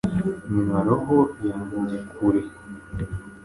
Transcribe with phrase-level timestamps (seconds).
[0.53, 1.17] nywa roho
[1.49, 2.41] yanjye kure.